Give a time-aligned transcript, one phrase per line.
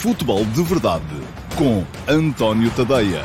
[0.00, 1.04] Futebol de Verdade
[1.58, 3.20] com António Tadeia.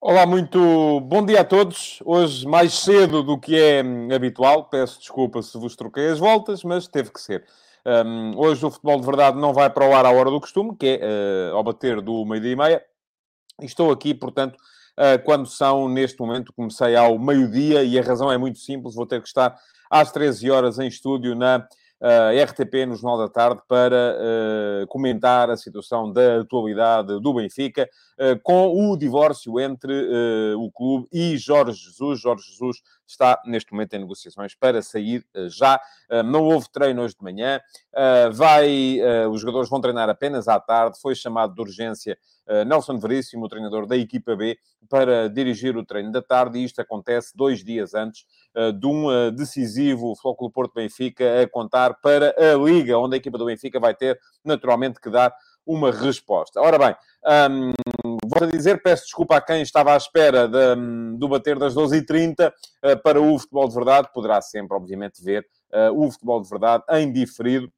[0.00, 2.02] Olá, muito bom dia a todos.
[2.06, 4.64] Hoje mais cedo do que é hum, habitual.
[4.70, 7.44] Peço desculpa se vos troquei as voltas, mas teve que ser.
[7.84, 10.74] Um, hoje o Futebol de Verdade não vai para o ar à hora do costume,
[10.74, 12.84] que é uh, ao bater do meio-dia e meia.
[13.60, 14.58] Estou aqui, portanto,
[15.24, 19.20] quando são, neste momento, comecei ao meio-dia e a razão é muito simples, vou ter
[19.20, 19.56] que estar
[19.90, 21.66] às 13 horas em estúdio na
[22.00, 27.88] uh, RTP, no Jornal da Tarde, para uh, comentar a situação da atualidade do Benfica,
[28.18, 29.92] uh, com o divórcio entre
[30.56, 32.20] o clube e Jorge Jesus.
[32.20, 32.78] Jorge Jesus
[33.10, 35.80] está neste momento em negociações para sair já.
[36.24, 37.60] não houve treino hoje de manhã.
[38.32, 38.98] vai,
[39.30, 40.98] os jogadores vão treinar apenas à tarde.
[41.00, 42.18] Foi chamado de urgência
[42.66, 46.80] Nelson Veríssimo, o treinador da equipa B, para dirigir o treino da tarde, e isto
[46.80, 48.24] acontece dois dias antes
[48.78, 53.46] de um decisivo Flóculo Porto Benfica a contar para a Liga, onde a equipa do
[53.46, 55.32] Benfica vai ter naturalmente que dar
[55.64, 56.60] uma resposta.
[56.60, 56.96] Ora bem,
[58.36, 61.74] um, vou dizer, peço desculpa a quem estava à espera de, um, do bater das
[61.74, 66.48] 12h30 uh, para o Futebol de Verdade, poderá sempre, obviamente, ver uh, o Futebol de
[66.48, 67.70] Verdade em diferido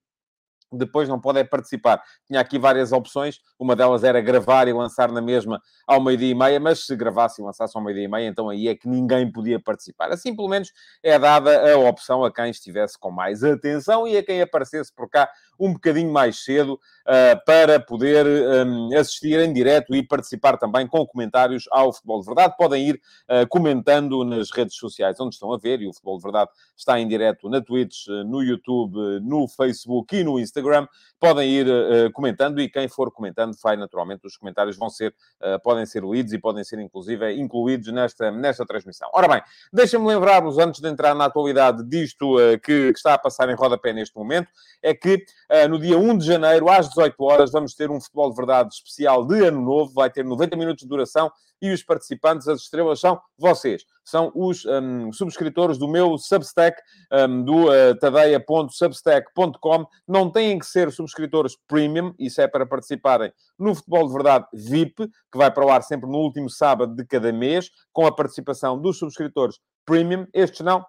[0.72, 2.03] depois não pode é participar.
[2.27, 6.34] Tinha aqui várias opções, uma delas era gravar e lançar na mesma ao meio-dia e
[6.34, 9.31] meia, mas se gravasse e lançasse ao meio-dia e meia, então aí é que ninguém
[9.31, 10.11] podia participar.
[10.11, 10.72] Assim, pelo menos,
[11.03, 15.09] é dada a opção a quem estivesse com mais atenção e a quem aparecesse por
[15.09, 20.86] cá um bocadinho mais cedo uh, para poder um, assistir em direto e participar também
[20.86, 22.55] com comentários ao Futebol de Verdade.
[22.56, 26.22] Podem ir uh, comentando nas redes sociais onde estão a ver, e o Futebol de
[26.22, 30.86] Verdade está em direto na Twitch, no YouTube, no Facebook e no Instagram.
[31.20, 35.14] Podem ir uh, comentando e quem for comentando vai naturalmente, os comentários vão ser,
[35.62, 39.09] podem ser lidos e podem ser inclusive incluídos nesta, nesta transmissão.
[39.12, 43.48] Ora bem, deixem-me lembrar-vos, antes de entrar na atualidade disto que, que está a passar
[43.48, 44.48] em rodapé neste momento,
[44.83, 45.25] é que
[45.69, 49.26] no dia 1 de janeiro, às 18 horas, vamos ter um futebol de verdade especial
[49.26, 49.93] de Ano Novo.
[49.93, 51.31] Vai ter 90 minutos de duração
[51.62, 53.84] e os participantes, as estrelas, são vocês.
[54.04, 56.76] São os um, subscritores do meu Substack,
[57.12, 59.87] um, do uh, tadeia.substack.com.
[60.09, 65.06] Não têm que ser subscritores premium, isso é para participarem no Futebol de Verdade VIP,
[65.31, 68.76] que vai para o ar sempre no último sábado de cada mês, com a participação
[68.76, 70.26] dos subscritores premium.
[70.34, 70.84] Estes não,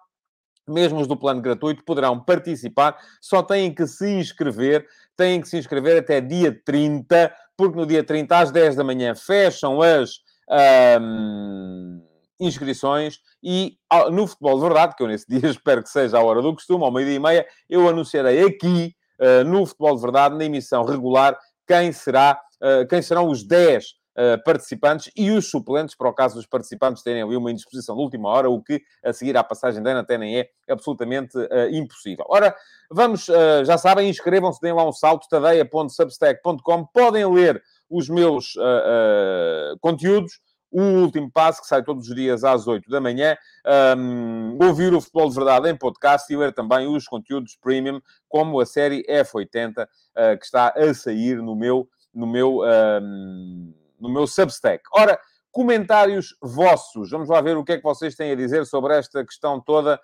[0.68, 4.86] mesmo os do plano gratuito, poderão participar, só têm que se inscrever,
[5.16, 9.14] têm que se inscrever até dia 30, porque no dia 30, às 10 da manhã,
[9.14, 10.22] fecham as
[12.38, 13.76] inscrições e
[14.10, 16.84] no Futebol de Verdade, que eu nesse dia espero que seja a hora do costume,
[16.84, 21.38] ao meio-dia e meia, eu anunciarei aqui, uh, no Futebol de Verdade, na emissão regular,
[21.66, 26.36] quem será, uh, quem serão os 10 uh, participantes e os suplentes, para o caso
[26.36, 29.82] dos participantes terem ali uma indisposição de última hora, o que a seguir à passagem
[29.82, 32.24] da Ana é absolutamente uh, impossível.
[32.28, 32.54] Ora,
[32.90, 38.54] vamos, uh, já sabem, inscrevam-se, deem lá um salto, tadeia.substack.com, podem ler os meus
[39.80, 40.40] conteúdos,
[40.74, 43.36] o último passo, que sai todos os dias às 8 da manhã,
[43.96, 48.58] um, ouvir o Futebol de Verdade em podcast e ler também os conteúdos premium, como
[48.58, 53.72] a série F80, uh, que está a sair no meu, no meu um,
[54.04, 54.84] no meu Substack.
[54.92, 55.18] Ora,
[55.50, 57.10] comentários vossos.
[57.10, 59.98] Vamos lá ver o que é que vocês têm a dizer sobre esta questão toda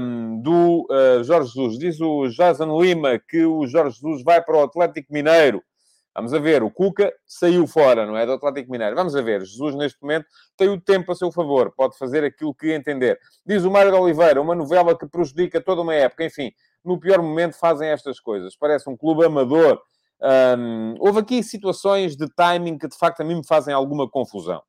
[0.00, 1.78] um, do uh, Jorge Jesus.
[1.78, 5.62] Diz o Jason Lima que o Jorge Jesus vai para o Atlético Mineiro.
[6.14, 8.26] Vamos a ver, o Cuca saiu fora, não é?
[8.26, 8.94] Do Atlético Mineiro.
[8.94, 12.54] Vamos a ver, Jesus neste momento tem o tempo a seu favor, pode fazer aquilo
[12.54, 13.18] que entender.
[13.46, 16.24] Diz o Mário de Oliveira, uma novela que prejudica toda uma época.
[16.24, 16.52] Enfim,
[16.84, 18.56] no pior momento fazem estas coisas.
[18.56, 19.80] Parece um clube amador
[20.22, 24.62] um, houve aqui situações de timing que de facto a mim me fazem alguma confusão.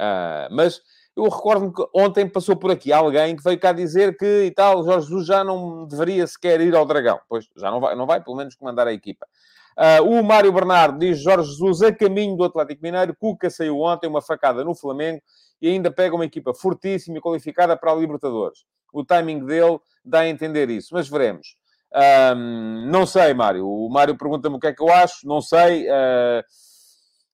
[0.00, 0.80] Uh, mas
[1.16, 4.82] eu recordo-me que ontem passou por aqui alguém que veio cá dizer que e tal,
[4.82, 7.20] Jorge Jesus já não deveria sequer ir ao Dragão.
[7.28, 9.26] Pois, já não vai, não vai pelo menos comandar a equipa.
[9.78, 13.14] Uh, o Mário Bernardo diz Jorge Jesus a caminho do Atlético Mineiro.
[13.16, 15.22] Cuca saiu ontem, uma facada no Flamengo
[15.62, 18.64] e ainda pega uma equipa fortíssima e qualificada para a Libertadores.
[18.92, 21.59] O timing dele dá a entender isso, mas veremos.
[21.94, 23.66] Um, não sei, Mário.
[23.66, 25.26] O Mário pergunta-me o que é que eu acho.
[25.26, 25.88] Não sei.
[25.88, 26.42] Uh,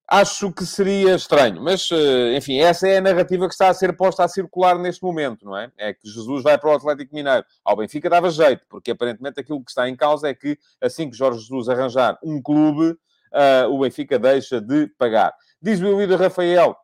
[0.09, 1.63] acho que seria estranho.
[1.63, 5.03] Mas, uh, enfim, essa é a narrativa que está a ser posta a circular neste
[5.03, 5.71] momento, não é?
[5.77, 7.45] É que Jesus vai para o Atlético Mineiro.
[7.65, 11.17] Ao Benfica dava jeito, porque aparentemente aquilo que está em causa é que assim que
[11.17, 15.35] Jorge Jesus arranjar um clube, uh, o Benfica deixa de pagar.
[15.61, 16.77] Diz o Ilídio Rafael.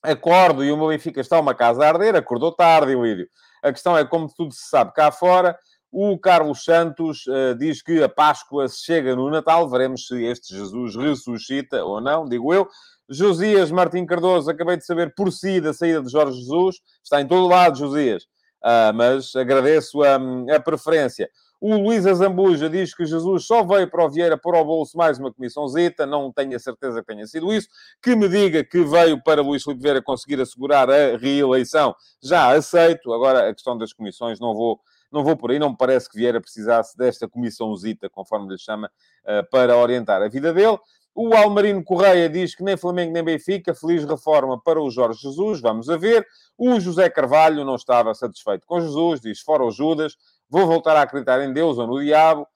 [0.00, 2.14] Acordo e o meu Benfica está uma casa a arder.
[2.14, 3.28] Acordou tarde, Ilídio.
[3.62, 5.58] A questão é, como tudo se sabe cá fora,
[5.90, 9.68] o Carlos Santos uh, diz que a Páscoa chega no Natal.
[9.68, 12.68] Veremos se este Jesus ressuscita ou não, digo eu.
[13.08, 16.76] Josias Martim Cardoso, acabei de saber por si da saída de Jorge Jesus.
[17.02, 18.24] Está em todo lado, Josias.
[18.62, 20.18] uh, mas agradeço a,
[20.54, 21.28] a preferência.
[21.60, 25.18] O Luís Azambuja diz que Jesus só veio para o Vieira pôr ao bolso mais
[25.18, 27.68] uma comissãozita, não tenho a certeza que tenha sido isso.
[28.00, 33.12] Que me diga que veio para Luís Filipe Vieira conseguir assegurar a reeleição, já aceito.
[33.12, 34.78] Agora, a questão das comissões, não vou,
[35.10, 38.90] não vou por aí, não me parece que Vieira precisasse desta comissãozita, conforme lhe chama,
[39.24, 40.78] eh, para orientar a vida dele.
[41.14, 45.60] O Almarino Correia diz que nem Flamengo nem Benfica, feliz reforma para o Jorge Jesus,
[45.60, 46.24] vamos a ver.
[46.56, 50.16] O José Carvalho não estava satisfeito com Jesus, diz fora o Judas,
[50.48, 52.46] vou voltar a acreditar em Deus ou no diabo.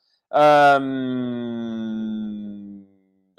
[0.80, 2.22] Hum...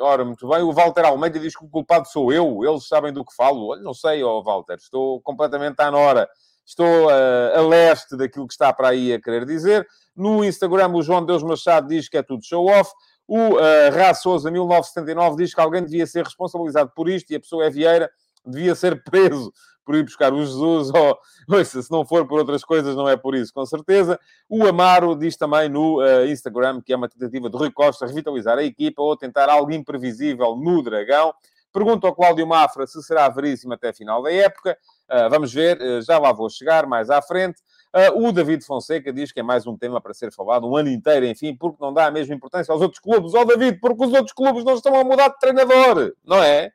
[0.03, 0.61] Ora, muito bem.
[0.61, 3.67] O Walter Almeida diz que o culpado sou eu, eles sabem do que falo.
[3.67, 6.27] Olha, não sei, ó oh, Walter, estou completamente à nora.
[6.65, 9.87] Estou uh, a leste daquilo que está para aí a querer dizer.
[10.15, 12.91] No Instagram, o João Deus Machado diz que é tudo show-off.
[13.27, 13.59] O uh,
[13.93, 17.69] Rá Souza, 1979, diz que alguém devia ser responsabilizado por isto e a pessoa é
[17.69, 18.09] Vieira,
[18.45, 19.51] devia ser preso
[19.85, 21.17] por ir buscar o Jesus, ou,
[21.49, 24.19] ouça, se não for por outras coisas, não é por isso, com certeza.
[24.49, 28.57] O Amaro diz também no uh, Instagram que é uma tentativa de Rui Costa revitalizar
[28.57, 31.33] a equipa ou tentar algo imprevisível no Dragão.
[31.71, 34.77] Pergunta ao Cláudio Mafra se será veríssimo até a final da época.
[35.09, 37.61] Uh, vamos ver, uh, já lá vou chegar mais à frente.
[37.95, 40.89] Uh, o David Fonseca diz que é mais um tema para ser falado um ano
[40.89, 43.33] inteiro, enfim, porque não dá a mesma importância aos outros clubes.
[43.35, 46.71] Ó oh, David, porque os outros clubes não estão a mudar de treinador, não é?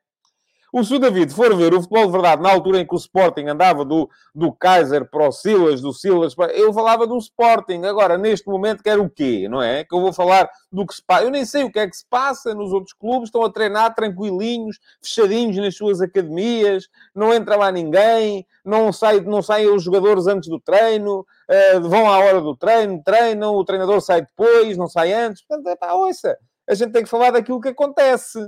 [0.73, 3.47] O se David for ver o futebol de verdade, na altura em que o Sporting
[3.47, 6.53] andava do, do Kaiser para o Silas, do Silas para...
[6.53, 7.85] Eu falava do Sporting.
[7.85, 9.49] Agora, neste momento, quero o quê?
[9.49, 9.85] Não é?
[9.85, 11.25] Que eu vou falar do que se passa.
[11.25, 13.29] Eu nem sei o que é que se passa nos outros clubes.
[13.29, 16.89] Estão a treinar tranquilinhos, fechadinhos nas suas academias.
[17.15, 18.47] Não entra lá ninguém.
[18.63, 21.21] Não, sai, não saem os jogadores antes do treino.
[21.49, 23.55] Uh, vão à hora do treino, treinam.
[23.55, 25.43] O treinador sai depois, não sai antes.
[25.43, 26.37] Portanto, é pá, ouça.
[26.69, 28.39] A gente tem que falar daquilo que acontece.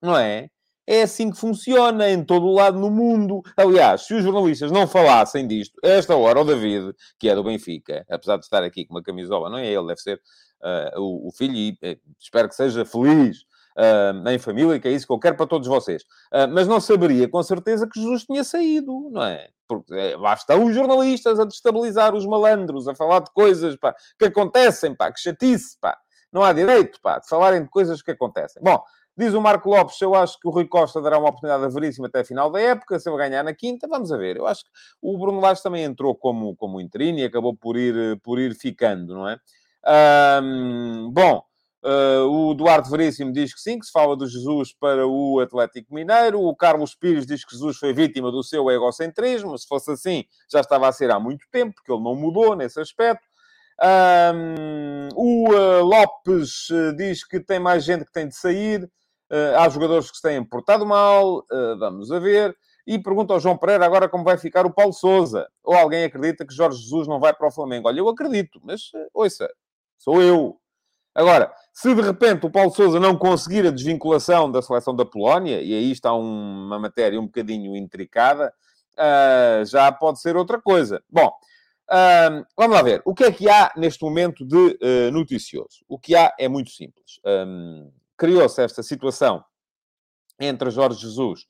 [0.00, 0.50] Não é?
[0.86, 3.42] É assim que funciona em todo o lado no mundo.
[3.56, 8.04] Aliás, se os jornalistas não falassem disto, esta hora, o David, que é do Benfica,
[8.10, 10.20] apesar de estar aqui com uma camisola, não é ele, deve ser
[10.62, 13.42] uh, o, o, filho, e uh, espero que seja feliz
[13.76, 16.04] uh, em família, que é isso que eu quero para todos vocês.
[16.52, 19.48] mas não saberia com certeza que Jesus tinha saído, não é?
[19.68, 23.94] Porque é, lá estão os jornalistas a destabilizar os malandros, a falar de coisas pá,
[24.18, 25.96] que acontecem, pá, que chatice, pá.
[26.32, 28.62] Não há direito, pá, de falarem de coisas que acontecem.
[28.62, 28.82] Bom,
[29.16, 32.20] Diz o Marco Lopes, eu acho que o Rui Costa dará uma oportunidade veríssima até
[32.20, 34.36] a final da época, se ele ganhar na quinta, vamos a ver.
[34.36, 34.70] Eu acho que
[35.02, 39.14] o Bruno Lage também entrou como, como interino e acabou por ir, por ir ficando,
[39.14, 39.38] não é?
[40.42, 41.44] Um, bom,
[41.84, 45.94] uh, o Duarte Veríssimo diz que sim, que se fala do Jesus para o Atlético
[45.94, 46.40] Mineiro.
[46.40, 49.58] O Carlos Pires diz que Jesus foi vítima do seu egocentrismo.
[49.58, 52.80] Se fosse assim, já estava a ser há muito tempo, porque ele não mudou nesse
[52.80, 53.26] aspecto.
[53.82, 58.88] Um, o uh, Lopes uh, diz que tem mais gente que tem de sair.
[59.32, 62.54] Uh, há jogadores que se têm portado mal, uh, vamos a ver.
[62.86, 65.48] E pergunta ao João Pereira agora como vai ficar o Paulo Souza.
[65.64, 67.88] Ou alguém acredita que Jorge Jesus não vai para o Flamengo?
[67.88, 69.48] Olha, eu acredito, mas uh, ouça,
[69.96, 70.58] sou eu.
[71.14, 75.62] Agora, se de repente o Paulo Souza não conseguir a desvinculação da seleção da Polónia,
[75.62, 78.52] e aí está um, uma matéria um bocadinho intricada,
[79.66, 81.02] já pode ser outra coisa.
[81.10, 81.28] Bom,
[81.90, 83.02] uh, vamos lá ver.
[83.04, 84.78] O que é que há neste momento de
[85.10, 85.84] noticioso?
[85.86, 87.20] O que há é muito simples.
[88.22, 89.44] Criou-se esta situação
[90.40, 91.40] entre Jorge Jesus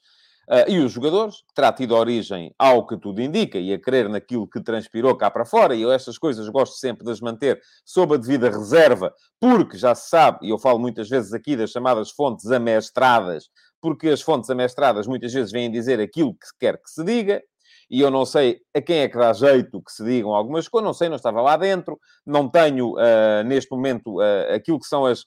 [0.48, 4.08] uh, e os jogadores, que terá tido origem ao que tudo indica e a crer
[4.08, 7.60] naquilo que transpirou cá para fora, e eu estas coisas gosto sempre de as manter
[7.84, 11.72] sob a devida reserva, porque já se sabe, e eu falo muitas vezes aqui das
[11.72, 16.88] chamadas fontes amestradas, porque as fontes amestradas muitas vezes vêm dizer aquilo que quer que
[16.88, 17.42] se diga,
[17.90, 20.86] e eu não sei a quem é que dá jeito que se digam algumas coisas,
[20.86, 25.04] não sei, não estava lá dentro, não tenho uh, neste momento uh, aquilo que são
[25.04, 25.26] as,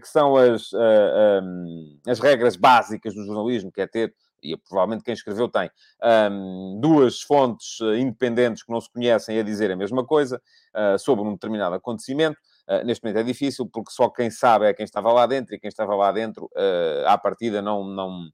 [0.00, 5.02] que são as, eh, ehm, as regras básicas do jornalismo, que é ter, e provavelmente
[5.02, 5.70] quem escreveu tem,
[6.02, 10.40] ehm, duas fontes eh, independentes que não se conhecem a dizer a mesma coisa
[10.98, 12.36] sobre um determinado acontecimento.
[12.84, 15.68] neste momento é difícil, porque só quem sabe é quem estava lá dentro, e quem
[15.68, 16.50] estava lá dentro,
[17.06, 18.28] à partida, não, não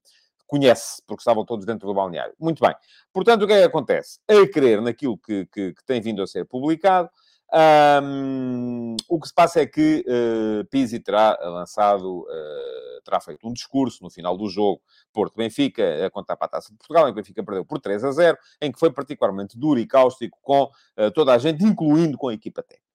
[0.51, 2.35] conhece, porque estavam todos dentro do balneário.
[2.39, 2.75] Muito bem.
[3.13, 4.19] Portanto, o que é que acontece?
[4.29, 7.09] A crer naquilo que, que, que tem vindo a ser publicado,
[7.53, 13.53] um, o que se passa é que uh, Pizzi terá lançado, uh, terá feito um
[13.53, 14.81] discurso no final do jogo
[15.13, 18.05] Porto-Benfica, a contar para a Taça de Portugal, em que o Benfica perdeu por 3
[18.05, 22.17] a 0, em que foi particularmente duro e cáustico com uh, toda a gente, incluindo
[22.17, 22.87] com a equipa técnica,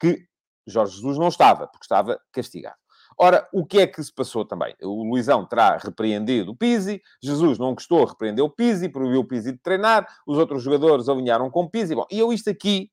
[0.00, 0.26] que
[0.66, 2.76] Jorge Jesus não estava, porque estava castigado.
[3.20, 4.74] Ora, o que é que se passou também?
[4.80, 9.52] O Luizão terá repreendido o Pizzi, Jesus não gostou, repreendeu o Pizzi, proibiu o Pizzi
[9.52, 11.94] de treinar, os outros jogadores alinharam com o Pizzi.
[11.94, 12.90] Bom, e eu isto aqui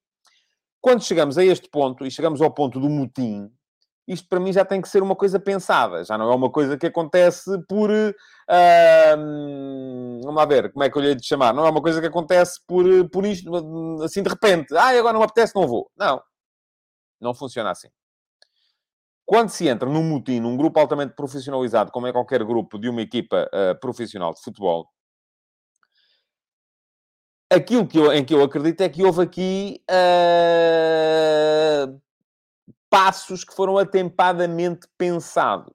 [0.85, 3.51] quando chegamos a este ponto, e chegamos ao ponto do motim,
[4.07, 6.77] isto para mim já tem que ser uma coisa pensada, já não é uma coisa
[6.77, 7.89] que acontece por.
[7.89, 9.17] Uh,
[10.21, 11.55] vamos lá ver, como é que eu lhe hei de chamar?
[11.55, 13.49] Não é uma coisa que acontece por, por isto,
[14.03, 14.77] assim de repente.
[14.77, 15.89] Ah, agora não me apetece, não vou.
[15.97, 16.21] Não.
[17.19, 17.89] Não funciona assim.
[19.25, 23.01] Quando se entra num mutim, num grupo altamente profissionalizado, como é qualquer grupo de uma
[23.01, 24.87] equipa uh, profissional de futebol,
[27.55, 31.05] aquilo que eu, em que eu acredito é que houve aqui uh,
[32.89, 35.73] passos que foram atempadamente pensados.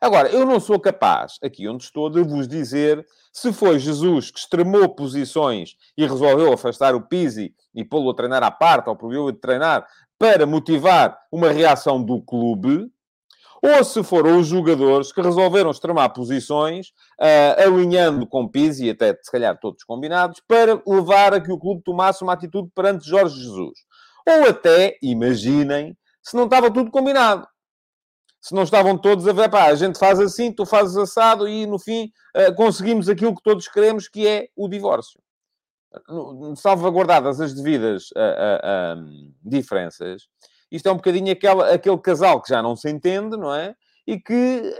[0.00, 4.38] Agora, eu não sou capaz, aqui onde estou, de vos dizer se foi Jesus que
[4.38, 9.32] extremou posições e resolveu afastar o Pizzi e pô-lo a treinar à parte, ou proibiu-o
[9.32, 9.86] de treinar,
[10.18, 12.88] para motivar uma reação do clube,
[13.66, 19.32] ou se foram os jogadores que resolveram extremar posições, uh, alinhando com Pizzi, até se
[19.32, 23.78] calhar todos combinados, para levar a que o clube tomasse uma atitude perante Jorge Jesus.
[24.28, 27.48] Ou até, imaginem, se não estava tudo combinado.
[28.38, 31.64] Se não estavam todos a ver, pá, a gente faz assim, tu fazes assado e
[31.64, 35.18] no fim uh, conseguimos aquilo que todos queremos, que é o divórcio.
[36.56, 40.24] Salvaguardadas as devidas uh, diferenças,
[40.74, 43.76] isto é um bocadinho aquele, aquele casal que já não se entende, não é?
[44.04, 44.74] E que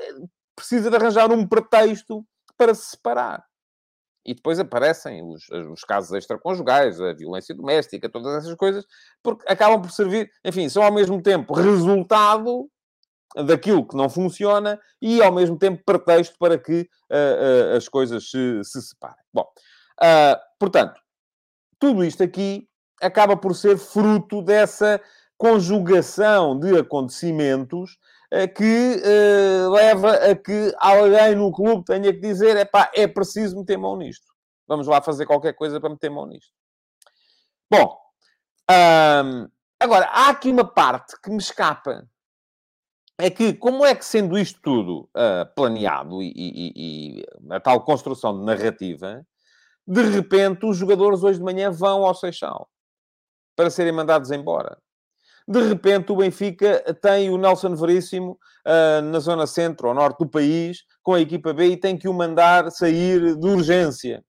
[0.57, 3.45] precisa de arranjar um pretexto para se separar.
[4.27, 8.85] E depois aparecem os, os casos extraconjugais, a violência doméstica, todas essas coisas,
[9.23, 12.69] porque acabam por servir, enfim, são ao mesmo tempo resultado
[13.47, 18.29] daquilo que não funciona e ao mesmo tempo pretexto para que uh, uh, as coisas
[18.31, 19.25] se, se separem.
[19.33, 19.47] Bom,
[20.03, 21.01] uh, portanto,
[21.79, 22.69] tudo isto aqui
[23.01, 25.01] acaba por ser fruto dessa
[25.45, 27.99] conjugação de acontecimentos
[28.33, 33.07] uh, que uh, leva a que alguém no clube tenha que dizer: é pá, é
[33.07, 34.25] preciso meter mão nisto.
[34.67, 36.51] Vamos lá fazer qualquer coisa para meter mão nisto.
[37.71, 37.95] Bom,
[38.71, 39.47] um,
[39.79, 42.09] agora, há aqui uma parte que me escapa.
[43.19, 46.73] É que, como é que sendo isto tudo uh, planeado e, e,
[47.21, 49.25] e, a tal construção de narrativa,
[49.87, 52.69] de repente os jogadores hoje de manhã vão ao Seixal
[53.55, 54.79] para serem mandados embora.
[55.47, 60.29] De repente, o Benfica tem o Nelson Veríssimo uh, na zona centro ou norte do
[60.29, 64.25] país, com a equipa B, e tem que o mandar sair de urgência.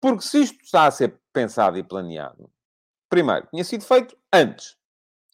[0.00, 2.50] Porque se isto está a ser pensado e planeado,
[3.08, 4.76] primeiro, tinha sido feito antes.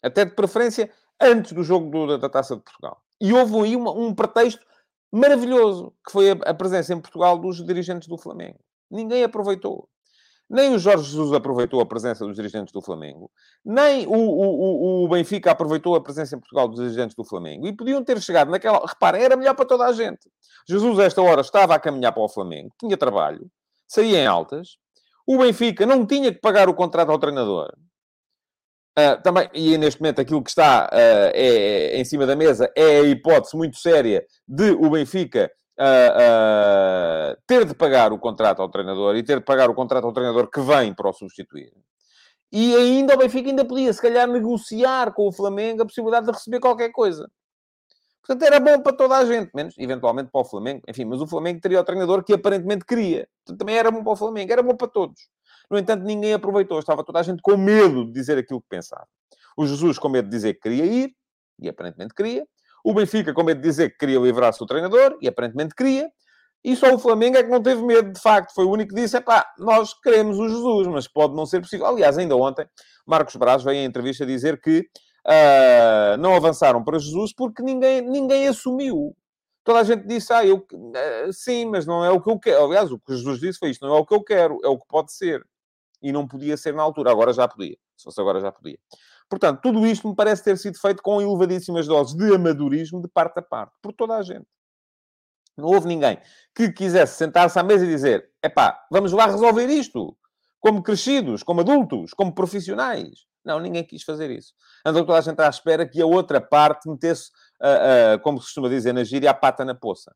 [0.03, 0.91] Até de preferência,
[1.21, 3.03] antes do jogo do, da Taça de Portugal.
[3.19, 4.65] E houve aí uma, um pretexto
[5.11, 8.59] maravilhoso, que foi a, a presença em Portugal dos dirigentes do Flamengo.
[8.91, 9.89] Ninguém aproveitou.
[10.49, 13.31] Nem o Jorge Jesus aproveitou a presença dos dirigentes do Flamengo,
[13.65, 17.67] nem o, o, o, Benfica aproveitou a presença em Portugal dos dirigentes do Flamengo.
[17.67, 18.81] E podiam ter chegado naquela.
[18.87, 20.31] Reparem, era melhor para toda a gente.
[20.69, 23.51] Jesus, esta hora, estava a caminhar para o Flamengo, tinha trabalho,
[23.89, 24.79] saía em altas.
[25.27, 27.73] O Benfica não tinha que pagar o contrato ao treinador.
[28.99, 30.97] Uh, também, e neste momento aquilo que está uh,
[31.35, 37.37] é, é, em cima da mesa é a hipótese muito séria de o Benfica uh,
[37.47, 40.51] ter de pagar o contrato ao treinador e ter de pagar o contrato ao treinador
[40.51, 41.73] que vem para o substituir.
[42.53, 46.33] E ainda o Benfica ainda podia, se calhar, negociar com o Flamengo a possibilidade de
[46.33, 47.29] receber qualquer coisa.
[48.27, 50.83] Portanto, era bom para toda a gente, menos eventualmente para o Flamengo.
[50.89, 53.29] Enfim, mas o Flamengo teria o treinador que aparentemente queria.
[53.45, 55.29] Portanto, também era bom para o Flamengo, era bom para todos.
[55.71, 56.79] No entanto, ninguém aproveitou.
[56.79, 59.07] Estava toda a gente com medo de dizer aquilo que pensava.
[59.57, 61.15] O Jesus com medo de dizer que queria ir,
[61.59, 62.47] e aparentemente queria.
[62.85, 66.09] O Benfica com medo de dizer que queria livrar-se do treinador, e aparentemente queria.
[66.65, 68.53] E só o Flamengo é que não teve medo, de facto.
[68.53, 71.61] Foi o único que disse, é pá, nós queremos o Jesus, mas pode não ser
[71.61, 71.87] possível.
[71.87, 72.67] Aliás, ainda ontem,
[73.07, 78.49] Marcos Braz veio em entrevista dizer que uh, não avançaram para Jesus porque ninguém, ninguém
[78.49, 79.17] assumiu.
[79.63, 82.65] Toda a gente disse, ah, eu, uh, sim, mas não é o que eu quero.
[82.65, 84.79] Aliás, o que Jesus disse foi isto, não é o que eu quero, é o
[84.79, 85.45] que pode ser.
[86.03, 87.77] E não podia ser na altura, agora já podia.
[87.97, 88.79] Se fosse agora já podia.
[89.29, 93.39] Portanto, tudo isto me parece ter sido feito com elevadíssimas doses de amadorismo de parte
[93.39, 94.47] a parte, por toda a gente.
[95.57, 96.19] Não houve ninguém
[96.55, 100.17] que quisesse sentar-se à mesa e dizer: epá, vamos lá resolver isto,
[100.61, 103.27] como crescidos, como adultos, como profissionais.
[103.45, 104.53] Não, ninguém quis fazer isso.
[104.85, 107.31] Andou toda a gente à espera que a outra parte metesse,
[107.63, 110.15] uh, uh, como se costuma dizer na gíria, a pata na poça.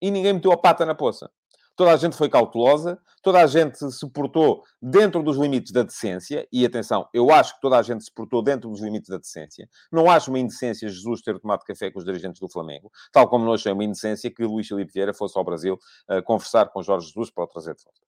[0.00, 1.30] E ninguém meteu a pata na poça
[1.76, 6.46] toda a gente foi cautelosa, toda a gente se portou dentro dos limites da decência,
[6.52, 9.68] e atenção, eu acho que toda a gente se portou dentro dos limites da decência.
[9.90, 13.44] Não acho uma indecência Jesus ter tomado café com os dirigentes do Flamengo, tal como
[13.44, 17.06] não achei uma indecência que Luís Filipe Vieira fosse ao Brasil uh, conversar com Jorge
[17.06, 18.00] Jesus para o trazer de volta.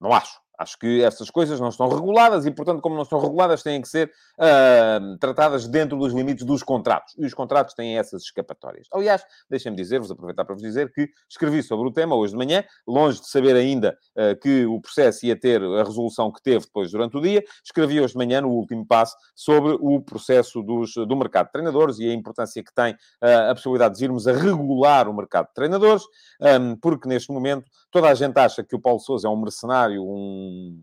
[0.00, 0.41] Não acho.
[0.58, 3.88] Acho que essas coisas não estão reguladas e, portanto, como não estão reguladas, têm que
[3.88, 7.14] ser uh, tratadas dentro dos limites dos contratos.
[7.18, 8.86] E os contratos têm essas escapatórias.
[8.92, 12.64] Aliás, deixem-me dizer-vos, aproveitar para vos dizer que escrevi sobre o tema hoje de manhã,
[12.86, 16.90] longe de saber ainda uh, que o processo ia ter a resolução que teve depois
[16.90, 21.16] durante o dia, escrevi hoje de manhã, no último passo, sobre o processo dos, do
[21.16, 25.08] mercado de treinadores e a importância que tem uh, a possibilidade de irmos a regular
[25.08, 26.02] o mercado de treinadores,
[26.40, 30.02] um, porque neste momento toda a gente acha que o Paulo Sousa é um mercenário,
[30.02, 30.82] um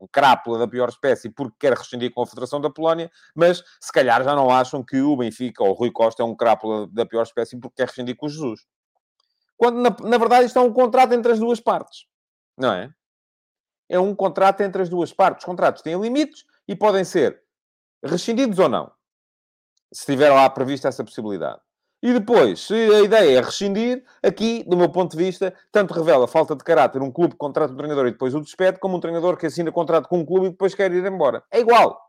[0.00, 3.90] um crápula da pior espécie porque quer rescindir com a Federação da Polónia, mas se
[3.92, 7.06] calhar já não acham que o Benfica ou o Rui Costa é um crápula da
[7.06, 8.66] pior espécie porque quer rescindir com o Jesus.
[9.56, 12.06] Quando, na, na verdade, isto é um contrato entre as duas partes.
[12.56, 12.92] Não é?
[13.88, 15.42] É um contrato entre as duas partes.
[15.42, 17.42] Os contratos têm limites e podem ser
[18.04, 18.92] rescindidos ou não.
[19.92, 21.60] Se tiver lá prevista essa possibilidade.
[22.06, 26.28] E depois, se a ideia é rescindir, aqui, do meu ponto de vista, tanto revela
[26.28, 29.00] falta de caráter um clube que contrata um treinador e depois o despede, como um
[29.00, 31.42] treinador que assina contrato com um clube e depois quer ir embora.
[31.50, 32.00] É igual.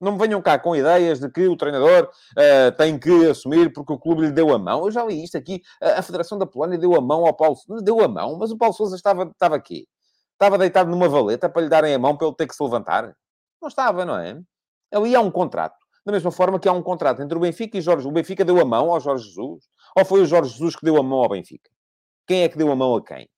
[0.00, 3.92] Não me venham cá com ideias de que o treinador uh, tem que assumir porque
[3.92, 4.84] o clube lhe deu a mão.
[4.84, 5.60] Eu já li isto aqui.
[5.82, 7.82] A, Federação da Polónia deu a mão ao Paulo Sousa.
[7.82, 9.88] Deu a mão, mas o Paulo Sousa estava, estava aqui.
[10.34, 13.12] Estava deitado numa valeta para lhe darem a mão para ele ter que se levantar.
[13.60, 14.40] Não estava, não é?
[14.92, 15.79] Ali há um contrato.
[16.04, 18.06] Da mesma forma que há um contrato entre o Benfica e Jorge.
[18.06, 19.64] O Benfica deu a mão ao Jorge Jesus?
[19.96, 21.70] Ou foi o Jorge Jesus que deu a mão ao Benfica?
[22.26, 23.28] Quem é que deu a mão a quem?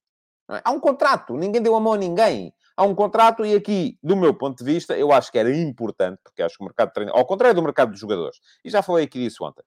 [0.51, 0.61] É?
[0.65, 1.35] Há um contrato.
[1.35, 2.53] Ninguém deu a mão a ninguém.
[2.77, 6.19] Há um contrato e aqui, do meu ponto de vista, eu acho que era importante,
[6.23, 8.83] porque acho que o mercado de treino, ao contrário do mercado dos jogadores, e já
[8.83, 9.63] falei aqui disso ontem,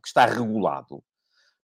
[0.00, 1.02] que está regulado,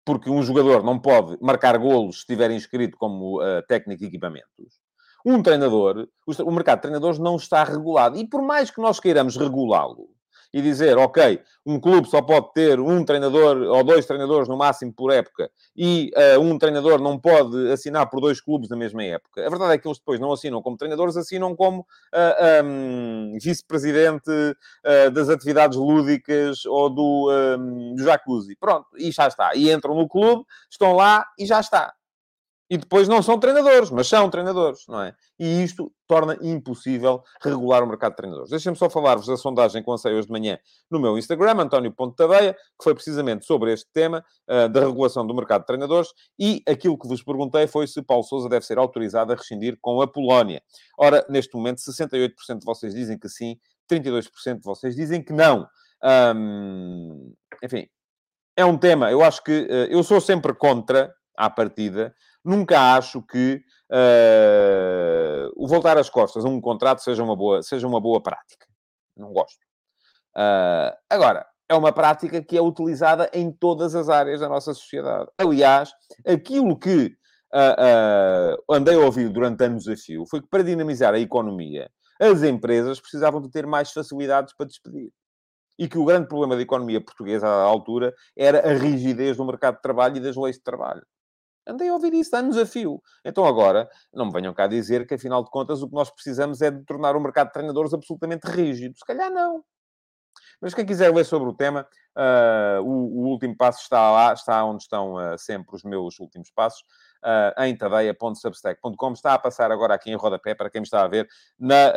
[0.03, 4.79] porque um jogador não pode marcar golos se estiver inscrito como uh, técnico de equipamentos.
[5.25, 8.17] Um treinador, o mercado de treinadores não está regulado.
[8.17, 10.09] E por mais que nós queiramos regulá-lo,
[10.57, 14.91] e dizer, ok, um clube só pode ter um treinador ou dois treinadores no máximo
[14.91, 19.45] por época e uh, um treinador não pode assinar por dois clubes na mesma época.
[19.45, 23.37] A verdade é que eles depois não assinam como treinadores, assinam como uh, eh, um,
[23.39, 28.55] vice-presidente uh, das atividades lúdicas ou do, um, do jacuzzi.
[28.59, 29.51] Pronto, e já está.
[29.53, 31.93] E entram no clube, estão lá e já está.
[32.69, 35.15] E depois não são treinadores, mas são treinadores, não é?
[35.39, 38.49] E isto torna impossível regular o mercado de treinadores.
[38.49, 40.59] Deixem-me só falar-vos da sondagem que lancei hoje de manhã
[40.91, 45.61] no meu Instagram, António.tadeia, que foi precisamente sobre este tema uh, da regulação do mercado
[45.61, 49.35] de treinadores e aquilo que vos perguntei foi se Paulo Sousa deve ser autorizado a
[49.35, 50.61] rescindir com a Polónia.
[50.97, 53.57] Ora, neste momento, 68% de vocês dizem que sim,
[53.89, 55.65] 32% de vocês dizem que não.
[56.03, 57.87] Um, enfim,
[58.57, 62.13] é um tema, eu acho que uh, eu sou sempre contra, à partida,
[62.47, 67.87] nunca acho que uh, o voltar as costas a um contrato seja uma boa, seja
[67.87, 68.65] uma boa prática.
[69.15, 69.59] Não gosto.
[70.35, 75.29] Uh, agora, é uma prática que é utilizada em todas as áreas da nossa sociedade.
[75.37, 75.91] Aliás,
[76.25, 77.07] aquilo que
[77.53, 82.43] uh, andei a ouvir durante anos a fio foi que para dinamizar a economia, as
[82.43, 85.11] empresas precisavam de ter mais facilidades para despedir.
[85.77, 89.75] E que o grande problema da economia portuguesa à altura era a rigidez do mercado
[89.75, 91.03] de trabalho e das leis de trabalho.
[91.67, 93.01] Andei a ouvir isso anos a fio.
[93.25, 96.61] Então agora, não me venham cá dizer que, afinal de contas, o que nós precisamos
[96.61, 98.97] é de tornar o mercado de treinadores absolutamente rígido.
[98.97, 99.63] Se calhar não.
[100.59, 104.63] Mas quem quiser ler sobre o tema, uh, o, o, último passo está lá, está
[104.65, 106.81] onde estão uh, sempre os meus últimos passos,
[107.23, 109.11] uh, em tadeia.substack.com.
[109.13, 111.27] Está a passar agora aqui em rodapé, para quem me está a ver,
[111.59, 111.93] na,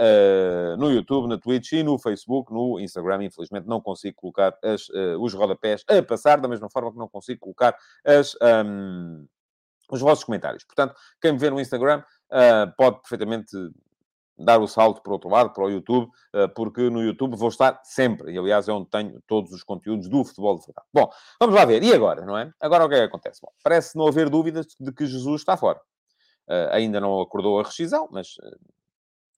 [0.77, 3.25] no YouTube, na Twitch e no Facebook, no Instagram.
[3.25, 7.41] Infelizmente não consigo colocar as, os rodapés a passar, da mesma forma que não consigo
[7.41, 8.37] colocar as...
[8.43, 9.27] Um,
[9.95, 10.65] os vossos comentários.
[10.65, 13.51] Portanto, quem me vê no Instagram uh, pode perfeitamente
[14.39, 17.49] dar o salto para o outro lado, para o YouTube, uh, porque no YouTube vou
[17.49, 18.33] estar sempre.
[18.33, 20.87] E, aliás, é onde tenho todos os conteúdos do futebol de verdade.
[20.93, 21.83] Bom, vamos lá ver.
[21.83, 22.51] E agora, não é?
[22.61, 23.41] Agora o que é que acontece?
[23.43, 25.81] Bom, parece não haver dúvidas de que Jesus está fora.
[26.49, 28.37] Uh, ainda não acordou a rescisão, mas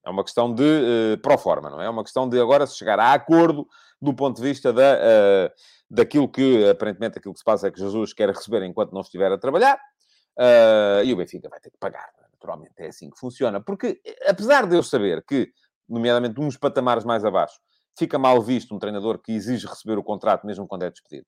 [0.05, 1.87] é uma questão de uh, pro forma, não é?
[1.87, 3.67] É uma questão de agora se chegar a acordo
[4.01, 5.51] do ponto de vista da, uh,
[5.89, 9.31] daquilo que, aparentemente, aquilo que se passa é que Jesus quer receber enquanto não estiver
[9.31, 9.79] a trabalhar,
[10.39, 12.75] Uh, e o Benfica vai ter que pagar, naturalmente.
[12.79, 13.61] É assim que funciona.
[13.61, 15.51] Porque, apesar de eu saber que,
[15.89, 17.59] nomeadamente uns patamares mais abaixo,
[17.99, 21.27] fica mal visto um treinador que exige receber o contrato mesmo quando é despedido.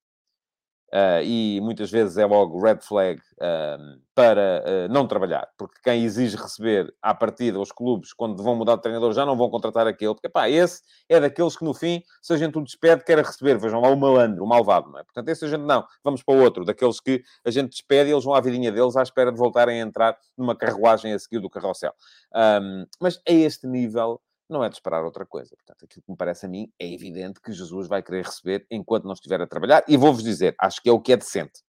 [0.92, 6.04] Uh, e muitas vezes é logo red flag uh, para uh, não trabalhar, porque quem
[6.04, 9.88] exige receber à partida os clubes, quando vão mudar de treinador, já não vão contratar
[9.88, 13.18] aquele, porque pá, esse é daqueles que no fim, se a gente o despede, quer
[13.18, 15.02] receber, vejam lá o malandro, o malvado, não é?
[15.02, 18.12] Portanto, esse a gente não, vamos para o outro, daqueles que a gente despede e
[18.12, 21.40] eles vão à vidinha deles à espera de voltarem a entrar numa carruagem a seguir
[21.40, 21.92] do carrossel.
[22.32, 25.56] Um, mas a este nível não é de esperar outra coisa.
[25.56, 29.04] Portanto, aquilo que me parece a mim é evidente que Jesus vai querer receber enquanto
[29.04, 29.84] não estiver a trabalhar.
[29.88, 31.62] E vou-vos dizer, acho que é o que é decente.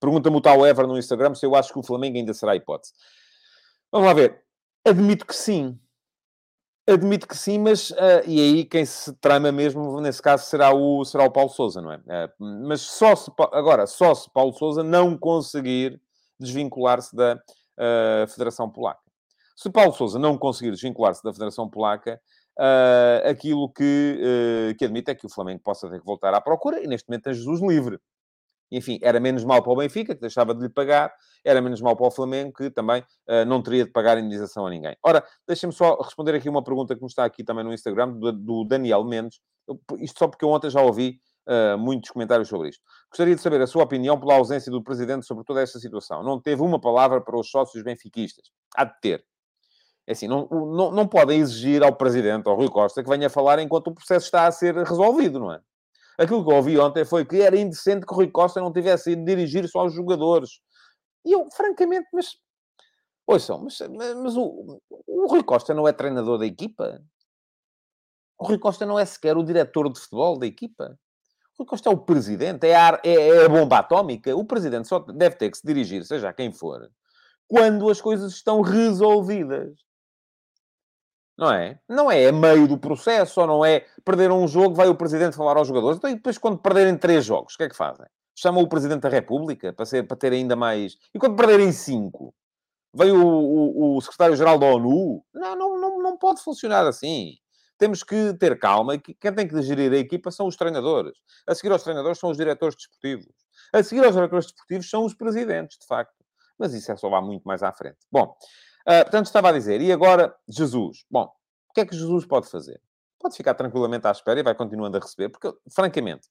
[0.00, 2.56] Pergunta-me o tal Ever no Instagram se eu acho que o Flamengo ainda será a
[2.56, 2.92] hipótese.
[3.90, 4.42] Vamos lá ver.
[4.84, 5.78] Admito que sim.
[6.86, 11.02] Admito que sim, mas uh, e aí quem se trama mesmo nesse caso será o,
[11.04, 11.96] será o Paulo Souza, não é?
[11.96, 15.98] Uh, mas só se agora, só se Paulo Souza não conseguir
[16.38, 19.03] desvincular-se da uh, Federação Polaca.
[19.54, 22.20] Se Paulo Souza não conseguir desvincular-se da Federação Polaca,
[23.28, 26.86] aquilo que, que admite é que o Flamengo possa ter que voltar à procura e
[26.86, 27.98] neste momento é Jesus livre.
[28.70, 31.12] Enfim, era menos mal para o Benfica, que deixava de lhe pagar,
[31.44, 34.70] era menos mal para o Flamengo, que também uh, não teria de pagar indenização a
[34.70, 34.96] ninguém.
[35.02, 38.32] Ora, deixem-me só responder aqui uma pergunta que me está aqui também no Instagram, do,
[38.32, 39.38] do Daniel Mendes.
[39.98, 42.82] Isto só porque eu ontem já ouvi uh, muitos comentários sobre isto.
[43.10, 46.24] Gostaria de saber a sua opinião pela ausência do Presidente sobre toda esta situação.
[46.24, 48.50] Não teve uma palavra para os sócios benfiquistas.
[48.74, 49.24] Há de ter.
[50.06, 53.58] É assim, não, não, não podem exigir ao Presidente, ao Rui Costa, que venha falar
[53.58, 55.60] enquanto o processo está a ser resolvido, não é?
[56.18, 59.12] Aquilo que eu ouvi ontem foi que era indecente que o Rui Costa não tivesse
[59.12, 60.60] ido dirigir só aos jogadores.
[61.24, 62.36] E eu, francamente, mas...
[63.26, 63.78] Ouçam, mas,
[64.22, 67.02] mas o, o Rui Costa não é treinador da equipa?
[68.38, 70.98] O Rui Costa não é sequer o diretor de futebol da equipa?
[71.54, 74.36] O Rui Costa é o presidente, é a, é, é a bomba atómica.
[74.36, 76.90] O presidente só deve ter que se dirigir, seja quem for,
[77.48, 79.84] quando as coisas estão resolvidas.
[81.36, 81.80] Não é?
[81.88, 85.36] Não é a meio do processo, ou não é perder um jogo, vai o Presidente
[85.36, 85.98] falar aos jogadores.
[85.98, 88.06] Então, e depois, quando perderem três jogos, o que é que fazem?
[88.36, 90.96] Chamam o Presidente da República para, ser, para ter ainda mais...
[91.12, 92.34] E quando perderem cinco?
[92.94, 95.24] Veio o, o, o Secretário-Geral da ONU?
[95.34, 97.36] Não, não, não, não pode funcionar assim.
[97.76, 98.96] Temos que ter calma.
[98.98, 101.16] Quem tem que gerir a equipa são os treinadores.
[101.46, 103.34] A seguir aos treinadores são os diretores desportivos.
[103.72, 106.14] A seguir aos diretores desportivos são os presidentes, de facto.
[106.56, 107.98] Mas isso é só lá muito mais à frente.
[108.10, 108.36] Bom,
[108.86, 111.04] Uh, portanto, estava a dizer, e agora Jesus?
[111.10, 111.24] Bom,
[111.70, 112.80] o que é que Jesus pode fazer?
[113.18, 116.28] Pode ficar tranquilamente à espera e vai continuando a receber, porque, francamente,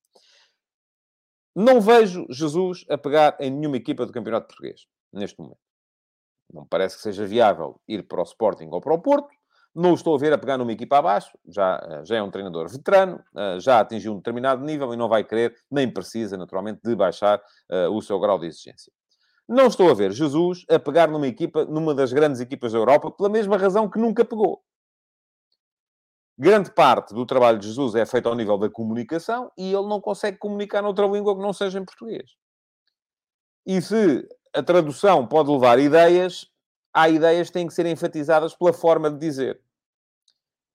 [1.55, 5.59] não vejo Jesus a pegar em nenhuma equipa do Campeonato Português, neste momento.
[6.51, 9.29] Não parece que seja viável ir para o Sporting ou para o Porto.
[9.73, 11.35] Não o estou a ver a pegar numa equipa abaixo.
[11.47, 15.09] Já, ah, já é um treinador veterano, ah, já atingiu um determinado nível e não
[15.09, 17.41] vai querer, nem precisa, naturalmente, de baixar
[17.91, 18.91] o seu grau de exigência.
[19.47, 23.11] Não estou a ver Jesus a pegar numa equipa, numa das grandes equipas da Europa,
[23.11, 24.63] pela mesma razão que nunca pegou.
[26.37, 30.01] Grande parte do trabalho de Jesus é feito ao nível da comunicação e ele não
[30.01, 32.31] consegue comunicar noutra língua que não seja em português.
[33.65, 36.49] E se a tradução pode levar ideias,
[36.93, 39.61] há ideias que têm que ser enfatizadas pela forma de dizer.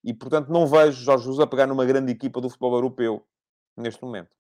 [0.04, 3.26] E, portanto, não vejo Jorge Jesus a pegar numa grande equipa do futebol europeu
[3.76, 4.37] neste momento.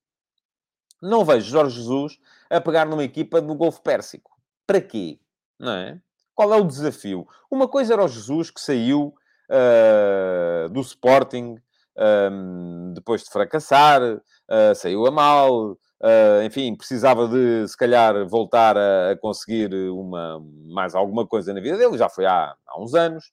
[1.00, 2.18] Não vejo Jorge Jesus
[2.50, 4.32] a pegar numa equipa do Golfo Pérsico.
[4.66, 5.18] Para quê?
[5.58, 6.00] Não é?
[6.34, 7.26] Qual é o desafio?
[7.50, 9.14] Uma coisa era o Jesus que saiu
[9.50, 11.56] uh, do Sporting
[11.98, 18.76] um, depois de fracassar, uh, saiu a mal, uh, enfim, precisava de, se calhar, voltar
[18.76, 22.94] a, a, conseguir uma, mais alguma coisa na vida dele, já foi há, há uns
[22.94, 23.24] anos,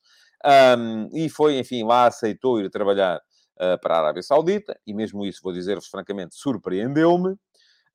[0.78, 5.26] um, e foi, enfim, lá aceitou ir trabalhar uh, para a Arábia Saudita, e mesmo
[5.26, 7.36] isso, vou dizer-vos francamente, surpreendeu-me.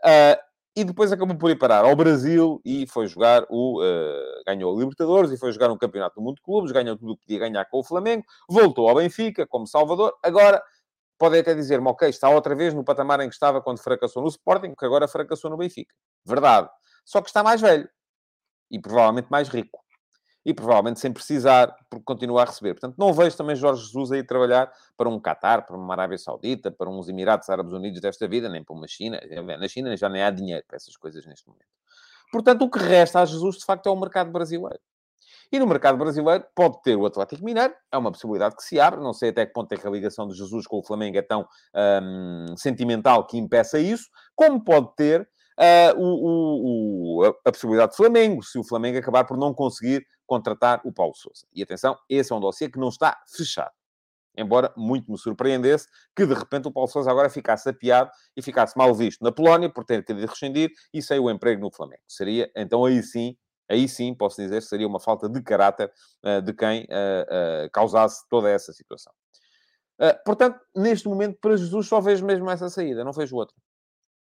[0.04, 0.40] Uh,
[0.76, 3.82] e depois acabou por ir parar ao Brasil e foi jogar o...
[3.82, 7.12] Uh, ganhou a Libertadores e foi jogar um Campeonato do Mundo de Clubes, ganhou tudo
[7.12, 10.16] o que podia ganhar com o Flamengo, voltou ao Benfica como Salvador.
[10.22, 10.62] Agora,
[11.18, 14.28] podem até dizer-me, ok, está outra vez no patamar em que estava quando fracassou no
[14.28, 15.94] Sporting, que agora fracassou no Benfica.
[16.24, 16.68] Verdade.
[17.04, 17.88] Só que está mais velho.
[18.70, 19.80] E provavelmente mais rico
[20.44, 22.74] e provavelmente sem precisar, porque continua a receber.
[22.74, 26.70] Portanto, não vejo também Jorge Jesus aí trabalhar para um Qatar, para uma Arábia Saudita,
[26.70, 29.20] para uns Emirados Árabes Unidos desta vida, nem para uma China.
[29.58, 31.68] Na China já nem há dinheiro para essas coisas neste momento.
[32.32, 34.80] Portanto, o que resta a Jesus, de facto, é o mercado brasileiro.
[35.52, 39.00] E no mercado brasileiro pode ter o Atlético Mineiro, é uma possibilidade que se abre.
[39.00, 41.22] Não sei até que ponto é que a ligação de Jesus com o Flamengo é
[41.22, 44.04] tão hum, sentimental que impeça isso,
[44.36, 49.36] como pode ter uh, o, o, a possibilidade de Flamengo, se o Flamengo acabar por
[49.36, 51.44] não conseguir contratar o Paulo Sousa.
[51.52, 53.72] E atenção, esse é um dossiê que não está fechado.
[54.36, 58.78] Embora muito me surpreendesse que de repente o Paulo Sousa agora ficasse apiado e ficasse
[58.78, 62.02] mal visto na Polónia por ter querido rescindir e saiu o emprego no Flamengo.
[62.06, 63.36] Seria, então aí sim,
[63.68, 65.92] aí sim, posso dizer, seria uma falta de caráter
[66.24, 69.12] uh, de quem uh, uh, causasse toda essa situação.
[70.24, 73.56] portanto, neste momento, para Jesus, só vejo mesmo essa saída, não vejo outra.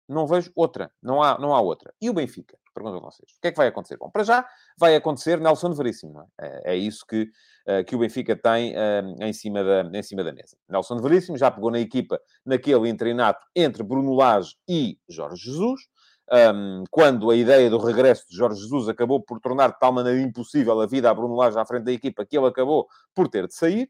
[0.08, 0.92] Não vejo outra.
[1.02, 1.92] Não há, não há outra.
[2.00, 2.60] E o Benfica?
[2.76, 3.32] Pergunto a vocês.
[3.32, 3.98] O que é que vai acontecer?
[3.98, 4.46] Bom, para já
[4.78, 6.20] vai acontecer Nelson Veríssimo.
[6.40, 6.48] É?
[6.48, 6.74] é?
[6.74, 7.24] É, isso que,
[7.68, 10.58] uh, que o Benfica tem uh, em, cima da, em cima da mesa.
[10.70, 15.82] Nelson Veríssimo já pegou na equipa naquele interinato entre Bruno Lage e Jorge Jesus.
[16.32, 20.20] Um, quando a ideia do regresso de Jorge Jesus acabou por tornar de tal maneira
[20.20, 23.48] impossível a vida a Bruno Lage à frente da equipa que ele acabou por ter
[23.48, 23.90] de sair.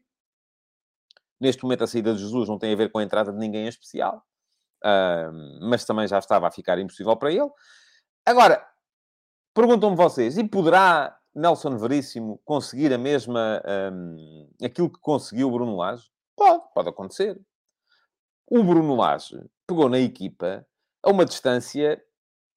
[1.40, 3.64] Neste momento, a saída de Jesus não tem a ver com a entrada de ninguém
[3.64, 4.22] em especial
[5.60, 7.50] mas também já estava a ficar impossível para ele.
[8.24, 8.66] Agora,
[9.56, 13.62] perguntam-me vocês, e poderá Nelson Veríssimo conseguir a mesma...
[13.90, 16.04] Um, aquilo que conseguiu o Bruno Lage?
[16.36, 17.40] Pode, pode acontecer.
[18.46, 20.64] O Bruno Lage pegou na equipa
[21.02, 22.02] a uma distância,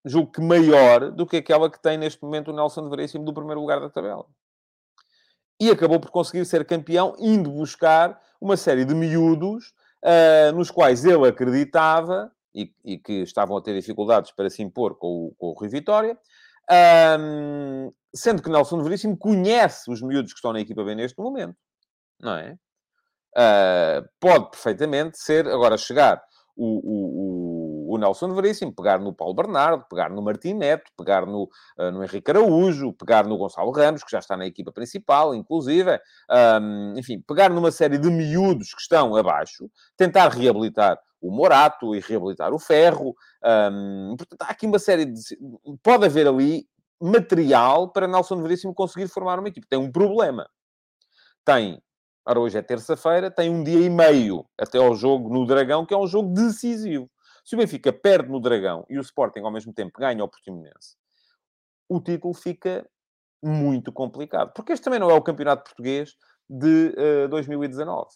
[0.04, 3.62] julgo que maior do que aquela que tem neste momento o Nelson Veríssimo do primeiro
[3.62, 4.26] lugar da tabela.
[5.58, 11.06] E acabou por conseguir ser campeão, indo buscar uma série de miúdos uh, nos quais
[11.06, 15.48] ele acreditava e, e, que estavam a ter dificuldades para se impor com o, com
[15.48, 16.18] o Rui Vitória.
[16.72, 21.56] Um, sendo que Nelson Veríssimo conhece os miúdos que estão na equipa bem neste momento,
[22.20, 22.58] não é?
[23.38, 26.22] Uh, pode perfeitamente ser, agora chegar
[26.56, 31.44] o, o, o, Nelson Veríssimo, pegar no Paulo Bernardo, pegar no Martim Neto, pegar no,
[31.78, 36.00] uh, no Henrique Araújo, pegar no Gonçalo Ramos, que já está na equipa principal, inclusive,
[36.62, 42.00] um, enfim, pegar numa série de miúdos que estão abaixo, tentar reabilitar o Morato e
[42.00, 43.16] reabilitar o Ferro.
[43.44, 45.22] Um, portanto, há aqui uma série de...
[45.84, 46.68] Pode haver ali
[47.02, 49.68] material para Nelson Veríssimo conseguir formar uma equipe.
[49.68, 50.50] Tem um problema.
[51.46, 51.82] Tem
[52.30, 55.96] Ora, hoje é terça-feira, tem um dia e meio até ao jogo no Dragão, que
[55.96, 57.10] é um jogo decisivo.
[57.44, 60.96] Se o Benfica perde no Dragão e o Sporting ao mesmo tempo ganha ao Portimonense,
[61.90, 62.88] o título fica
[63.44, 64.54] muito complicado.
[64.54, 66.16] Porque este também não é o campeonato português
[66.48, 68.10] de uh, eh, 2019.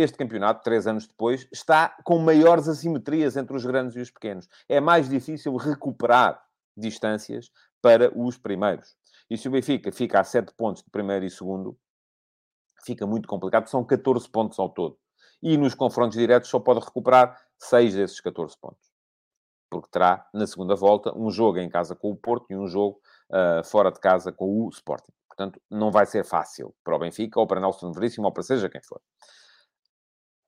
[0.00, 4.48] Este campeonato, três anos depois, está com maiores assimetrias entre os grandes e os pequenos.
[4.68, 6.40] É mais difícil recuperar
[6.76, 7.50] distâncias
[7.82, 8.96] para os primeiros.
[9.28, 11.76] E se o Benfica fica a sete pontos de primeiro e segundo,
[12.84, 13.66] fica muito complicado.
[13.66, 14.96] São 14 pontos ao todo.
[15.42, 18.92] E nos confrontos diretos só pode recuperar 6 desses 14 pontos.
[19.68, 23.00] Porque terá, na segunda volta, um jogo em casa com o Porto e um jogo
[23.30, 25.12] uh, fora de casa com o Sporting.
[25.26, 28.68] Portanto, não vai ser fácil para o Benfica, ou para Nelson Veríssimo, ou para seja
[28.68, 29.00] quem for.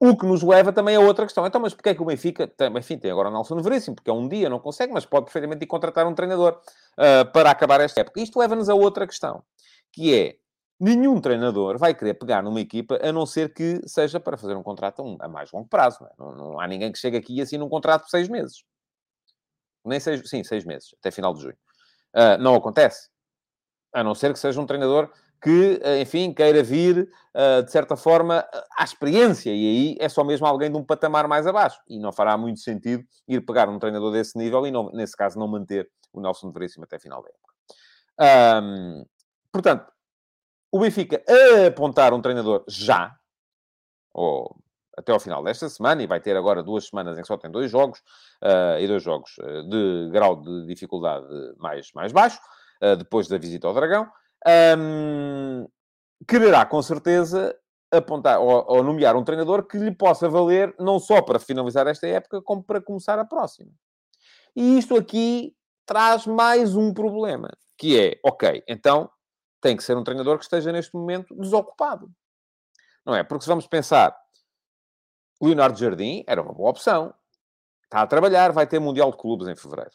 [0.02, 1.46] O que nos leva também a outra questão.
[1.46, 2.48] Então, mas porquê é que o Benfica...
[2.48, 5.26] Tem, enfim, tem agora o Nelson Veríssimo, porque é um dia, não consegue, mas pode
[5.26, 6.58] perfeitamente ir contratar um treinador
[6.98, 8.18] uh, para acabar esta época.
[8.18, 9.44] Isto leva-nos a outra questão,
[9.92, 10.36] que é
[10.80, 14.62] nenhum treinador vai querer pegar numa equipa a não ser que seja para fazer um
[14.62, 15.98] contrato a, mais longo prazo.
[16.00, 16.12] Não, é?
[16.18, 18.64] não, não, há ninguém que chegue aqui e assine um contrato por seis meses.
[19.84, 21.56] Nem seis, sim, seis meses, até final de junho.
[22.16, 23.10] Uh, não acontece.
[23.92, 27.96] A não ser que seja um treinador que, ah, enfim, queira vir, uh, de certa
[27.96, 28.46] forma,
[28.78, 29.50] à experiência.
[29.50, 31.80] E aí é só mesmo alguém de um patamar mais abaixo.
[31.88, 35.38] E não fará muito sentido ir pegar um treinador desse nível e, não, nesse caso,
[35.38, 38.62] não manter o Nelson Veríssimo até final da época.
[38.62, 39.06] Um,
[39.50, 39.90] portanto,
[40.70, 43.14] o Benfica a apontar um treinador já,
[44.12, 44.56] ou
[44.96, 47.50] até ao final desta semana, e vai ter agora duas semanas em que só tem
[47.50, 48.00] dois jogos,
[48.42, 49.36] uh, e dois jogos
[49.70, 51.26] de grau de dificuldade
[51.56, 52.38] mais, mais baixo,
[52.82, 54.06] uh, depois da visita ao Dragão,
[54.78, 55.68] um,
[56.26, 57.56] quererá com certeza
[57.90, 62.06] apontar ou, ou, nomear um treinador que lhe possa valer não só para finalizar esta
[62.06, 63.72] época, como para começar a próxima.
[64.54, 69.10] E isto aqui traz mais um problema, que é, ok, então
[69.60, 72.10] tem que ser um treinador que esteja neste momento desocupado.
[73.04, 73.22] Não é?
[73.24, 74.16] Porque se vamos pensar,
[75.42, 77.14] Leonardo Jardim era uma boa opção.
[77.84, 79.90] Está a trabalhar, vai ter Mundial de Clubes em fevereiro.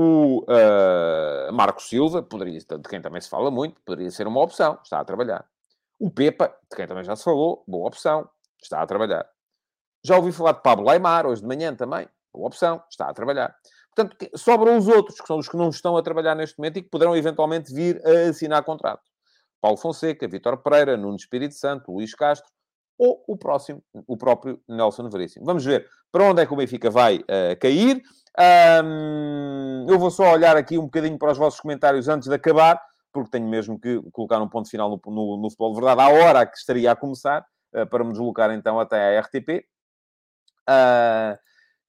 [0.00, 4.78] O uh, Marco Silva, poderia, de quem também se fala muito, poderia ser uma opção,
[4.80, 5.44] está a trabalhar.
[5.98, 8.30] O Pepa, de quem também já se falou, boa opção,
[8.62, 9.28] está a trabalhar.
[10.04, 13.52] Já ouvi falar de Pablo Aymar, hoje de manhã também, boa opção, está a trabalhar.
[13.92, 16.82] Portanto, sobram os outros, que são os que não estão a trabalhar neste momento e
[16.82, 19.02] que poderão eventualmente vir a assinar contrato.
[19.60, 22.48] Paulo Fonseca, Vitor Pereira, Nuno Espírito Santo, Luís Castro,
[22.96, 25.44] ou o próximo, o próprio Nelson Veríssimo.
[25.44, 28.02] Vamos ver para onde é que o Benfica vai uh, cair.
[28.38, 32.80] Um, eu vou só olhar aqui um bocadinho para os vossos comentários antes de acabar,
[33.12, 36.08] porque tenho mesmo que colocar um ponto final no, no, no futebol de verdade, à
[36.08, 39.64] hora que estaria a começar, uh, para me deslocar então até à RTP.
[40.68, 41.38] Uh, ah,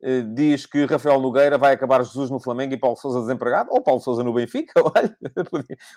[0.02, 3.82] eh, diz que Rafael Nogueira vai acabar Jesus no Flamengo e Paulo Sousa desempregado, ou
[3.82, 5.18] Paulo Sousa no Benfica, olha,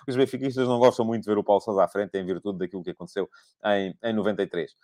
[0.05, 2.83] os benfiquistas não gostam muito de ver o Paulo Sousa à frente em virtude daquilo
[2.83, 3.29] que aconteceu
[3.65, 4.75] em, em 93.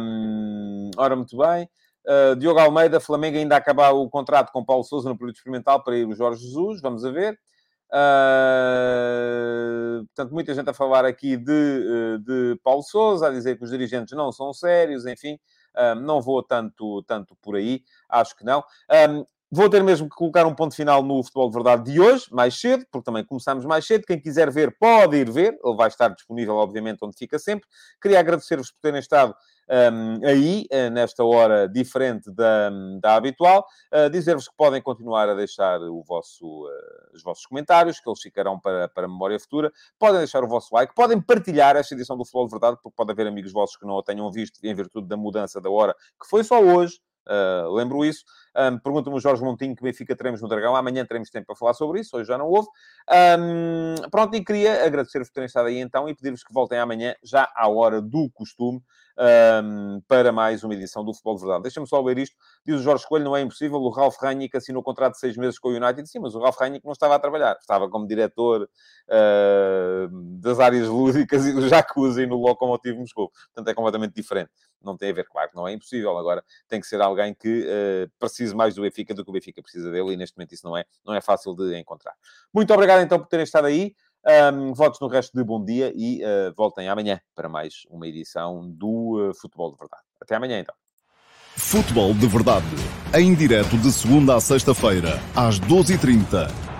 [0.00, 1.68] Um, ora, muito bem.
[2.06, 5.96] Uh, Diogo Almeida, Flamengo ainda acabar o contrato com Paulo Sousa no período experimental para
[5.96, 7.38] ir o Jorge Jesus, vamos a ver.
[7.92, 13.64] Uh, portanto, muita gente a falar aqui de, eh, de Paulo Sousa, a dizer que
[13.64, 15.38] os dirigentes não são sérios, enfim
[16.00, 18.64] não vou tanto, tanto por aí, acho que não.
[19.10, 22.26] Um, Vou ter mesmo que colocar um ponto final no Futebol de Verdade de hoje,
[22.32, 24.04] mais cedo, porque também começamos mais cedo.
[24.04, 25.56] Quem quiser ver, pode ir ver.
[25.64, 27.68] Ele vai estar disponível, obviamente, onde fica sempre.
[28.02, 29.32] Queria agradecer-vos por terem estado
[29.68, 33.66] um, aí, uh, nesta hora diferente da, da habitual.
[33.92, 38.20] Uh, Dizer-vos que podem continuar a deixar o vosso, uh, os vossos comentários, que eles
[38.20, 39.72] ficarão para, para a memória futura.
[39.98, 43.12] Podem deixar o vosso like, podem partilhar esta edição do Futebol de Verdade, porque pode
[43.12, 46.28] haver amigos vossos que não a tenham visto em virtude da mudança da hora, que
[46.28, 47.00] foi só hoje.
[47.26, 48.24] Uh, lembro isso.
[48.56, 50.74] Um, Pergunta-me o Jorge Montinho que Benfica teremos no Dragão.
[50.74, 52.68] Amanhã teremos tempo para falar sobre isso, hoje já não houve.
[53.38, 57.14] Um, pronto, e queria agradecer-vos por terem estado aí então e pedir-vos que voltem amanhã,
[57.22, 58.80] já à hora do costume,
[59.18, 61.62] um, para mais uma edição do Futebol de Verdade.
[61.62, 62.36] Deixa-me só ler isto.
[62.64, 63.78] Diz o Jorge Coelho, não é impossível.
[63.78, 66.06] O Ralf Rangnick assinou um contrato de seis meses com o United.
[66.08, 67.56] Sim, mas o Ralf Rangnick não estava a trabalhar.
[67.58, 68.62] Estava como diretor
[69.08, 73.30] uh, das áreas lúdicas e do Jacuzzi no Lokomotiv Moscou.
[73.54, 74.50] Portanto, é completamente diferente.
[74.82, 76.16] Não tem a ver, claro, não é impossível.
[76.16, 78.10] Agora, tem que ser alguém que uh,
[78.46, 80.76] precise mais do Benfica do que o Benfica precisa dele e neste momento isso não
[80.76, 82.14] é, não é fácil de encontrar.
[82.54, 83.94] Muito obrigado então por terem estado aí.
[84.52, 88.68] Um, votos no resto de bom dia e uh, voltem amanhã para mais uma edição
[88.68, 90.02] do uh, Futebol de Verdade.
[90.20, 90.74] Até amanhã então.
[91.56, 92.66] Futebol de Verdade,
[93.14, 96.75] em direto de segunda a sexta-feira, às 12h30